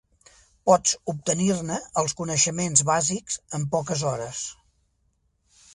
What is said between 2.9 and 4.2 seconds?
bàsics en poques